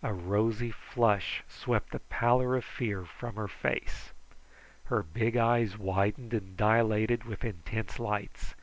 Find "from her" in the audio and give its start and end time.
3.04-3.48